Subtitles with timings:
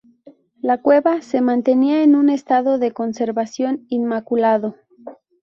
[0.63, 4.75] La cueva se mantenía en un estado de conservación inmaculado.